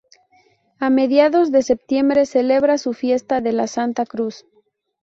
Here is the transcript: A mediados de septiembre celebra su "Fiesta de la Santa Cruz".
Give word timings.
A 0.79 0.89
mediados 0.89 1.51
de 1.51 1.61
septiembre 1.61 2.25
celebra 2.25 2.79
su 2.79 2.93
"Fiesta 2.93 3.39
de 3.39 3.51
la 3.53 3.67
Santa 3.67 4.07
Cruz". 4.07 4.47